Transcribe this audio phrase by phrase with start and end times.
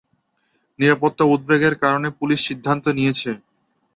[0.79, 3.29] নিরাপত্তা উদ্বেগের কারণে পুলিশ সিদ্ধান্ত নিয়েছে।